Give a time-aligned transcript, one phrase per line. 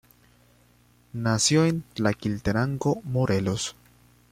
[1.13, 3.75] Nació en Tlaquiltenango, Morelos.